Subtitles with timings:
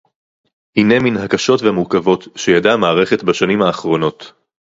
[0.75, 4.33] הינה מן הקשות והמורכבות שידעה המערכת בשנים האחרונות